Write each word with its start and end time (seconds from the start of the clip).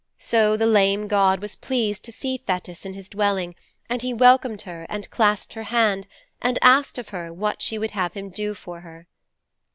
So 0.17 0.57
the 0.57 0.65
lame 0.65 1.07
god 1.07 1.43
was 1.43 1.55
pleased 1.55 2.01
to 2.05 2.11
see 2.11 2.37
Thetis 2.37 2.85
in 2.85 2.95
his 2.95 3.07
dwelling 3.07 3.53
and 3.87 4.01
he 4.01 4.15
welcomed 4.15 4.63
her 4.63 4.87
and 4.89 5.07
clasped 5.11 5.53
her 5.53 5.61
hand 5.65 6.07
and 6.41 6.57
asked 6.63 6.97
of 6.97 7.09
her 7.09 7.31
what 7.31 7.61
she 7.61 7.77
would 7.77 7.91
have 7.91 8.15
him 8.15 8.31
do 8.31 8.55
for 8.55 8.79
her.' 8.81 9.05